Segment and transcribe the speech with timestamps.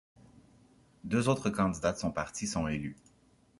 [1.03, 2.97] Deux autres candidats de son parti sont élus.